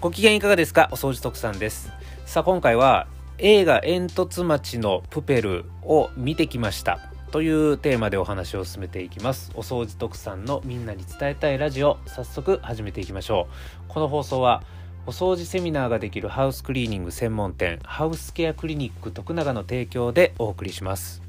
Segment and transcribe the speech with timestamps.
[0.00, 0.88] ご機嫌いかがですか？
[0.92, 1.92] お掃除特産です。
[2.24, 3.06] さあ今回は
[3.36, 7.00] 映画煙突町のプペルを見てきました。
[7.32, 9.52] というテーマでお話を進めていきます。
[9.54, 13.92] お掃除特産のみんなに伝えたいラジオ早速始めていきましょう。
[13.92, 14.62] この放送は
[15.04, 21.20] お掃除セミナーができるハウスクリーニング専門店ハウスケアクリニック徳永の提供でお送りします。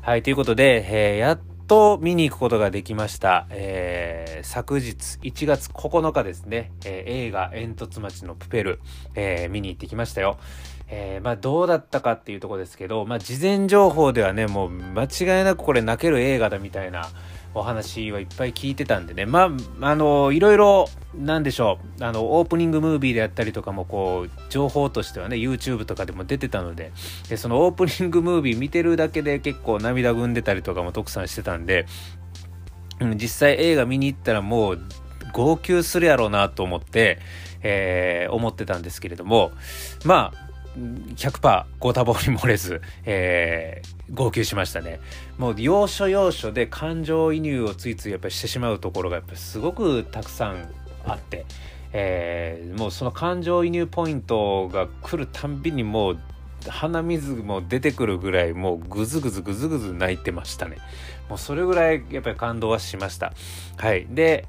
[0.00, 1.40] はいということで、えー、やっ
[1.70, 3.46] と見に行くことができました。
[3.50, 8.80] えー、昨日1月9日ですね、えー、映画煙突町のプペル、
[9.14, 10.36] えー、見に行ってきましたよ。
[10.88, 17.08] えー、まあどうだったかっていうとこですけど、まあ事前情報ではね、もう間違いなくこれ泣ける映画だみたいな、
[17.54, 19.50] お話はいっぱい聞いてたんでね、ま
[19.80, 26.92] あ、あの、いろいろ、なんでしょう、あの、オープニングムービーであったりとかも、こう、情報としてはね、YouTube とかでも出てたので、
[27.28, 31.86] で、そのオープニングムービー見てるだけで結構涙ぐんでたりとかも特産してたんで、
[33.16, 34.80] 実際映画見に行ったらもう、
[35.32, 37.18] 号泣するやろうなと思って、
[37.62, 39.52] えー、思ってたんですけれども、
[40.04, 45.00] まあ、100%ご多忙に漏れず、えー、号泣しましたね。
[45.38, 50.68] もう要所要所で感情移入をついついやっぱりしてしまうところがやっぱすごくたくさん
[51.04, 51.44] あって、
[51.92, 56.18] えー、もうその感情移入ポイントが来るたんびにもう
[56.68, 60.76] 鼻水も出てくるぐらいもうぐずぐずぐずぐず泣いてましたね。
[61.28, 63.32] もうそれぐらいやっぱり感動はしました。
[63.76, 64.06] はい。
[64.10, 64.46] で、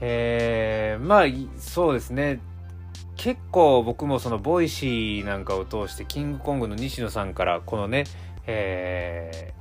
[0.00, 1.24] えー、まあ
[1.58, 2.40] そうですね。
[3.24, 8.04] 結構僕もその Voicy なんかを通してキングコングの西野さんからこのね、
[8.46, 9.54] え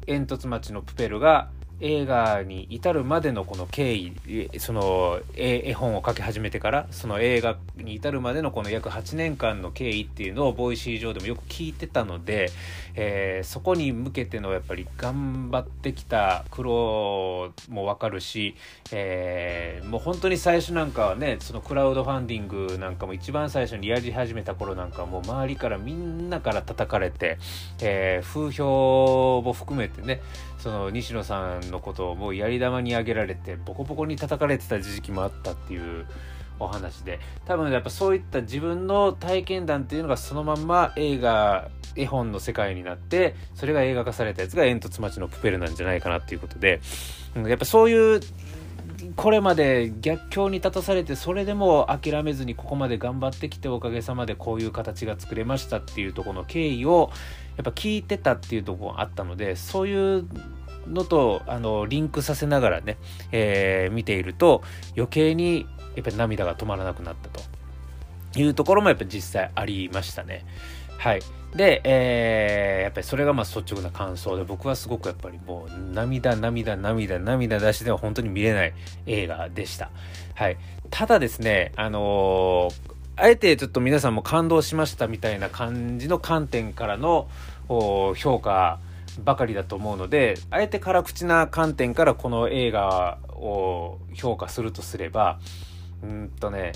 [0.00, 12.50] ー、えんとつ町のプペルが映画に至るまでのこの経緯その絵本を書き始めてからその映画に至るまでのこの約8年間の経緯っていうのを Voicy 上でもよく聞いてたので、
[12.94, 18.54] えー、そこに向けてのやっぱり頑張ってきた苦労もわかるし、
[18.92, 27.38] えー、もう本当に最初なんかはねそのクラウドファンディングなんかも一番最初にやり始めた頃なんかもう周りからみんなから叩かれて、
[27.80, 30.20] えー、風評も含めてね
[30.58, 36.06] その西野さんのことをもうやり玉に挙げられてボコボコに叩かれてた時期もあったっていう
[36.58, 46.80] お話で多分やっぱそういった自分の体験談っていうのがそのまんま映画絵本の世界になってそれが映画化されたやつが煙突町のプペルなんじゃないかなっていうことで
[47.34, 48.20] やっぱそういう
[49.16, 57.10] これまで逆境に立たされてそれでも諦めずにここまで頑張ってきておかげさまでこういう形が作れましたっていうとこの経緯を
[57.56, 60.26] やっぱ聞いてたっていうとこがあったのでそういう
[60.86, 62.96] のとあのリンクさせながらね、
[63.32, 64.62] えー、見ていると
[64.96, 67.40] 余計にやっぱり涙が止まらなくなったと
[68.38, 70.44] いうところもやっぱり実際ありましたね。
[70.98, 71.22] はい。
[71.54, 78.72] で、えー、やっぱりそれがまあ率直な感想で僕はすごくやっぱりもう涙涙涙涙出しでは本当に見れない
[79.06, 79.90] 映画でした。
[80.34, 80.56] はい。
[80.90, 87.28] ただですね、あのーあえてちょっと皆さんも感動しましたみたいな感じの観点からの
[87.68, 88.80] 評価
[89.22, 95.38] ばかりだと思うのであえて辛口な観点からこの映画を評価するとすれば
[96.02, 96.72] うんとね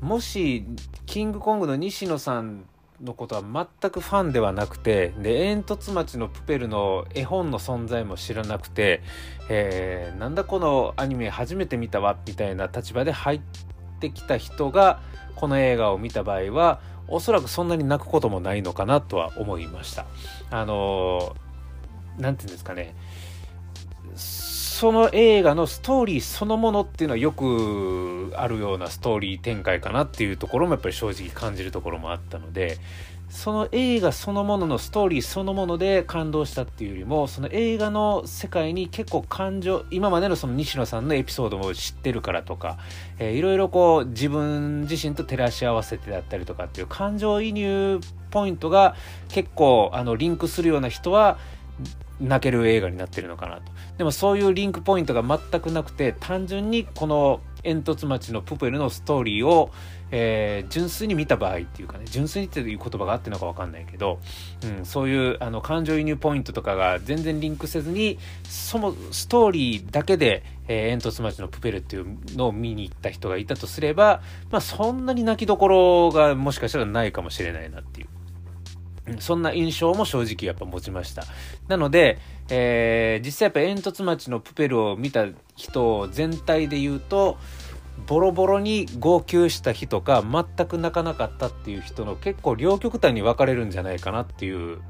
[0.00, 0.64] もし
[1.06, 2.64] キングコングの西野さん
[3.02, 9.02] のことは全くファンではなくてで煙突町のプペルの絵本の存在も知らなくて、
[9.48, 13.40] えー、なんだこのアニメ初めて見たわみたいな立場で入っ
[14.00, 15.00] てきた人が
[15.34, 20.06] この映画を見た場合はおそらくそんなに泣くこともないのかなとは思いました。
[20.50, 21.34] あの
[22.20, 22.94] 何て言うんですかね。
[24.14, 32.78] その映画のストーリーそのものっていうのはよくあるようなストーリー展開かなっていうところもやっぱり正直感じるところもあったので
[33.28, 42.78] その映画そのもののストーリーそのもので感動したっていうよりもその映画の世界に結構感情今までのその西野さんのエピソードも知ってるからとか、
[43.18, 48.00] えー、いろいろこう自分自身と照らし合わせてだったりとかっていう感情移入
[48.30, 48.96] ポイントが
[49.28, 51.38] 結構あのリンクするような人は
[52.20, 59.70] 泣ける映画になってるのかなとでもそういうリンクポイントが全くなくて単純にこの煙突町のプペルのストーリーを、
[60.10, 64.18] えー、純粋に見た場合っていうかね純粋にっていう言葉があってるのか分かんないけど、
[64.64, 72.06] うん、そういうあの感情移入ポイントとかが全然リンクせずにそのストーリーだけで、えー、煙突町のプペルっていう
[72.36, 78.08] のを見に行った人がいたとすれば、まあ、そんなに泣きどころがもしかしたらないかもしれないなっていう。
[79.18, 81.24] そんな印象も正直やっぱ持ちました。
[81.68, 82.18] なので、
[82.48, 85.26] えー、実際やっぱ煙突町のプペルを見た
[85.56, 87.38] 人全体で言うと、
[88.06, 94.80] ボロボロに号泣した日とか、全く泣かなかったっていう人の結構両極端に分かれるんじゃないかなっていう、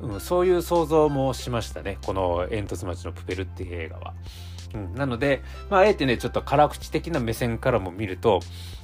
[0.00, 1.98] うん、そういう想像もしましたね。
[2.04, 4.14] この煙突町のプペルっていう映画は。
[4.74, 8.40] うん、なので、まあ、あえてね、ちょっと辛口的な目線からも見ると、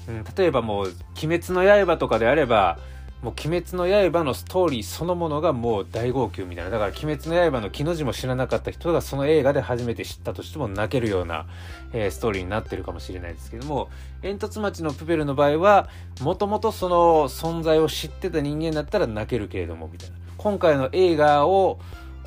[0.07, 0.87] うん、例えばもう、
[1.23, 2.79] 鬼滅の刃とかであれば、
[3.23, 6.71] もう鬼滅の刃のストーリーそのものがもう大号泣みたいな。
[6.71, 11.47] だから鬼滅の刃の木の字も知らなかった人がその映画で初めて知ったとしても泣けるような、
[11.93, 13.89] えー、ストーリーになってるかもしれないですけども、
[14.23, 15.89] 煙突町のプペルの場合は、
[16.21, 20.17] もともとその存在を知ってた人間だったら泣けるけれども、みたいな。
[20.37, 21.81] 今回の映画を、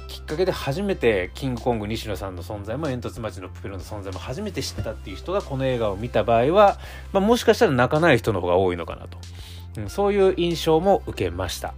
[0.09, 6.77] きっかけで初めてキングコング西野さんの存在も煙突町のプペルの存在も初めて知ったっていう人がこの映画を見た場合は、
[7.13, 9.17] まあ、もしかしたら泣かない人の方が多いのかなと。
[9.77, 11.73] うん、そういう印象も受けました。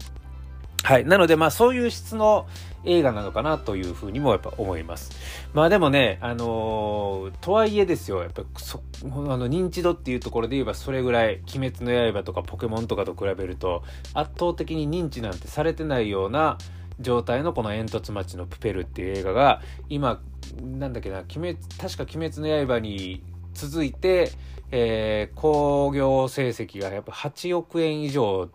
[0.83, 1.05] はい。
[1.05, 2.45] なので、まあ、そういう質の
[2.83, 5.11] 映画なのかなというふうにもやっぱ思います。
[5.53, 16.57] まあでもね、あのー、とはいえですよ、やっぱそ、あの、認知度っていうところで言えばそれぐらい、鬼滅の刃とかポケモンとかと比べると、圧倒的に認知なんてされてないような
[16.99, 20.21] 状態のこの煙突町のプペルっていう映画が、今、
[20.61, 23.23] なんだっけな、鬼滅、確か鬼滅の刃に
[23.53, 24.31] 続いて、
[24.71, 28.50] えー、興行成績がやっぱ8億円以上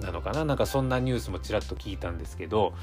[0.00, 0.44] なのかな？
[0.44, 2.74] なんかそんなニュースもちらっと聞いたんですけど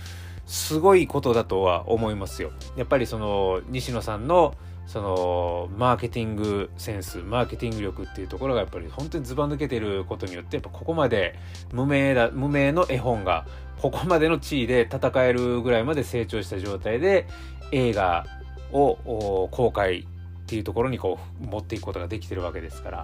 [0.46, 2.52] すごいことだとは思いますよ。
[2.76, 4.56] やっぱりその西野さんの
[4.86, 11.36] そのマーケティングセンスマーケティング力っていうところがやっぱり本当にずば抜けてることによってやっぱここまで
[11.74, 13.46] 無名だ無名の絵本が
[13.82, 17.28] ここまでの地位で戦えるぐらいまで成長した状態で
[17.74, 18.26] 映画
[18.72, 20.08] を公開
[20.48, 23.04] っていうところにこう持っていくことができてるわけですから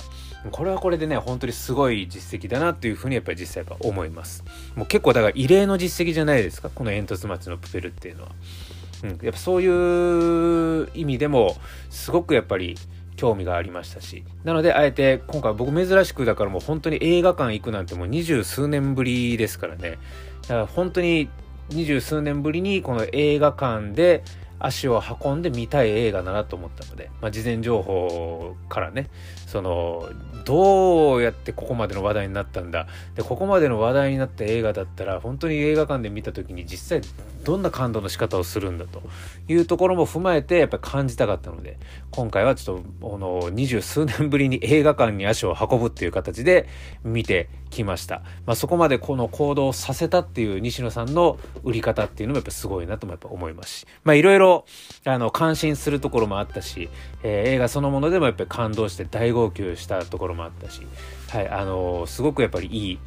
[0.51, 4.45] これはこれでね本当にすごい実績だなっていうふうにやっぱり実際やっぱ思います。
[4.75, 8.29] もう結構だから異例の実績じゃないですかこの煙突町のプペルっていうのは、
[9.03, 11.57] うん、やっぱそういう意味でも
[11.89, 12.77] すごくやっぱり
[13.17, 14.23] 興味がありましたし。
[14.45, 19.97] なのであえて今回僕珍しくだからもう本当に映画館行くなんてもう二十数年ぶりですからね。
[20.43, 21.27] だから本当に
[21.69, 24.23] 二十数年ぶりにこの映画館で
[24.63, 29.09] 足を運んで見たい映画だなと思ったので、まあ、事前情報からね
[29.45, 30.09] その
[30.45, 32.87] どうやってここまでの話題になったんだ。
[33.15, 37.13] でここまでの話題になった映画だったら本当に映画館で見た時に実際
[37.43, 39.03] どんな感動の仕方をするんだと。
[39.47, 41.77] いうところも踏まえてやっぱり感じたかったので
[42.11, 46.67] 今回はちょっとあの二十数年ぶりに映画館に足を運ぶっていう形で
[47.03, 53.87] 見てきました、まあ、そこまでこの行動をさせたっていう西野さんの売り方っていうのもやっぱすごいなともやっぱ思いますし。
[54.03, 54.52] まあいろいろ
[55.05, 56.89] あの感心するところもあったし、
[57.23, 60.81] えー、映画そのものでもやっぱり感動して大号泣したところもあったし、
[61.29, 62.99] はいあのすごくやっぱりいい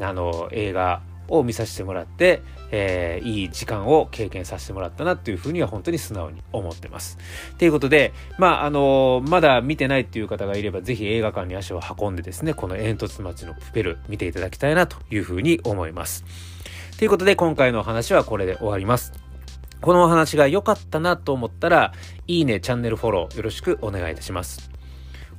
[0.00, 7.18] あの映画を見させてもらって、えー、いい時間を経験させてもらったなっていうふうには本当に素直に思ってます。
[7.58, 16.24] ということで、まあ、あのー、まだ見てないっていう方がいれば、ぜひ映画館に足を運んでですね、この煙突町のプペル見ていただきたいなというふうに思います。
[16.98, 19.21] ということで、今回のお話はこれで終わります。
[19.82, 21.92] このお話が良かったなと思ったら、
[22.28, 24.70] いいね、チャンネルフォローよろしくお願いいたします。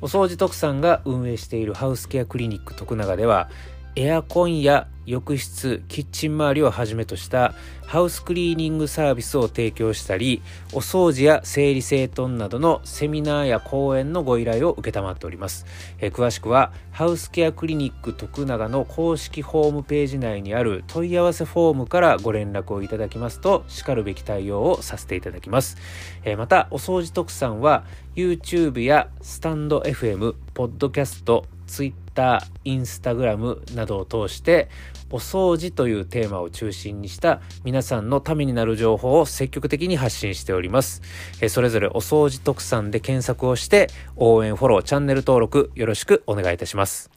[0.02, 3.50] お掃除特産が運営しているハウスケアクリニック徳永では、
[3.96, 7.54] エアコンや浴室、キッチン周りをはじめとした
[7.86, 10.42] ハウスクリーニングサービスを提供したり、
[10.72, 15.68] お掃除や整理整頓などのセミナーや講演のご依頼を受けっております。
[16.00, 25.78] え詳しくは、ハウスケアクリニック徳永の公式ホームページ内にある問い合わせフォームからご連絡をいただきますと、しかるべき対応をさせていただきます。
[26.24, 27.84] えまた、お掃除特産は、
[28.16, 34.70] YouTube やスタンド FM、ポッドキャスト、Twitter、Twitter、Instagram などを通して
[35.10, 41.02] お掃除というテーマを中心にした皆さんのためになる情報を積極的に発信しております。
[41.42, 47.10] えそれぞれお掃除特産で検索をして応援フォロー、チャンネル登録よろしくお願いいたします。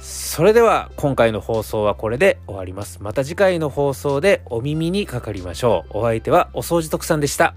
[0.00, 3.02] それでは今回の放送はこれで終わります。
[3.02, 5.98] また次回の放送でお耳にかかりましょう。
[5.98, 7.54] お相手はお掃除特産でした。